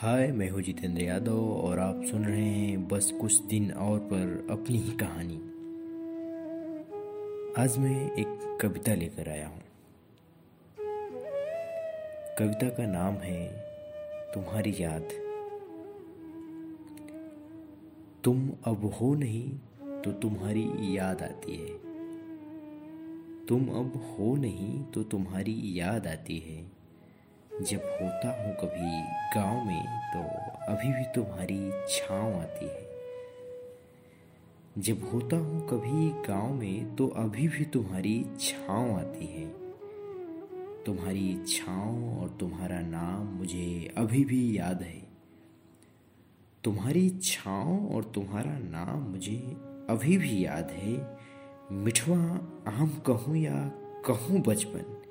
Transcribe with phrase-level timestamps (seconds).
[0.00, 4.46] हाय, मैं हूँ जितेंद्र यादव और आप सुन रहे हैं बस कुछ दिन और पर
[4.50, 5.36] अपनी ही कहानी।
[7.62, 9.62] आज मैं एक कविता लेकर आया हूँ।
[12.38, 13.48] कविता का नाम है
[14.34, 15.08] तुम्हारी याद।
[18.24, 19.50] तुम अब हो नहीं
[20.02, 21.74] तो तुम्हारी याद आती है।
[23.46, 26.76] तुम अब हो नहीं तो तुम्हारी याद आती है।
[27.62, 29.05] जब होता हूँ कभी
[30.86, 32.84] अभी भी तुम्हारी छाँव आती है।
[34.78, 39.46] जब होता हूँ कभी गाँव में तो अभी भी तुम्हारी छाँव आती है।
[40.84, 45.02] तुम्हारी छाँव और तुम्हारा नाम मुझे अभी भी याद है।
[46.64, 49.56] तुम्हारी छाँव और तुम्हारा नाम मुझे
[49.90, 51.18] अभी भी याद है।
[51.72, 52.18] मिठवा
[52.72, 53.72] आम कहूँ या
[54.06, 55.02] कहूँ बचपन,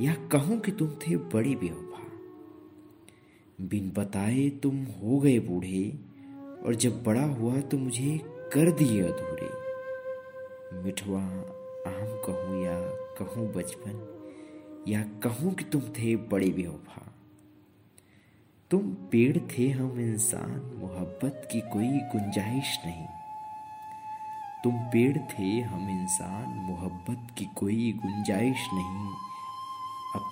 [0.00, 1.89] या कहूँ कि तुम थे बड़ी बेवफा
[3.60, 5.98] बिन बताए तुम हो गए बूढ़े,
[6.66, 8.20] और जब बड़ा हुआ तो मुझे
[8.52, 9.48] कर दिए अधूरे।
[10.82, 11.20] मिठवा,
[11.86, 12.80] आम कहूँ या
[13.18, 14.00] कहूँ बचपन,
[14.88, 17.06] या कहूँ कि तुम थे बड़े बेवफा।
[18.70, 23.06] तुम पेड़ थे हम इंसान, मोहब्बत की कोई गुंजाइश नहीं।
[24.64, 29.29] तुम पेड़ थे हम इंसान, मोहब्बत की कोई गुंजाइश नहीं।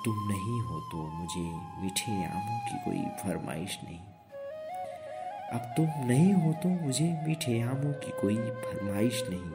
[0.04, 1.40] तुम नहीं हो तो मुझे
[1.82, 3.98] मीठे आमों की कोई फरमाइश नहीं।
[5.52, 9.50] अब तुम नहीं हो तो मुझे मीठे आमों की कोई फरमाइश नहीं।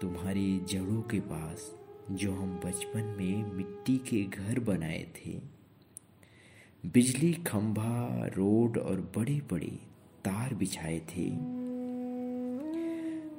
[0.00, 1.70] तुम्हारी जड़ों के पास
[2.12, 5.38] जो हम बचपन में मिट्टी के घर बनाए थे,
[6.84, 9.78] बिजली खंभा, रोड और बड़े बड़े
[10.24, 11.28] तार बिछाए थे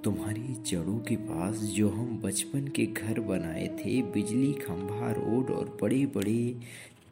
[0.07, 5.77] तुम्हारी जड़ों के पास जो हम बचपन के घर बनाए थे, बिजली, खंभा, रोड और
[5.81, 6.55] बड़े बड़े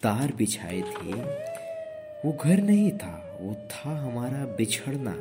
[0.04, 1.14] तार बिछाए थे,
[2.26, 5.12] वो घर नहीं था, वो था हमारा बिछड़ना।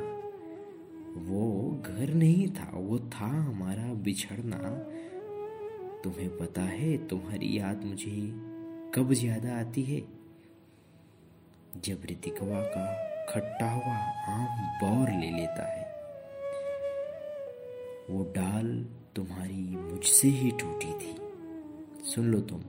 [1.16, 4.56] वो घर नहीं था, वो था हमारा बिछड़ना।
[6.04, 8.32] तुम्हें पता है, तुम्हारी याद मुझे
[8.94, 10.00] कब ज़्यादा आती है?
[11.84, 12.86] जब ऋतिकवा का
[13.32, 13.96] खट्टा हुआ
[14.28, 15.83] आम बौर ले लेता है।
[18.10, 18.66] वो डाल
[19.16, 21.14] तुम्हारी मुझसे ही टूटी थी।
[22.04, 22.60] सुन लो तुम।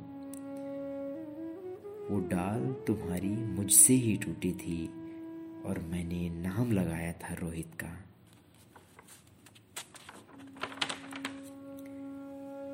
[2.10, 4.86] वो डाल तुम्हारी मुझसे ही टूटी थी
[5.66, 7.88] और मैंने नाम लगाया था रोहित का।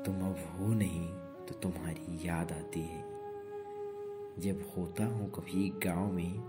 [0.02, 1.06] तुम अब हो नहीं
[1.46, 3.00] तो तुम्हारी याद आती है।
[4.38, 6.40] जब होता हूँ कभी गाँव में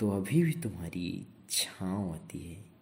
[0.00, 2.77] तो अभी भी तुम्हारी छाँव आती है।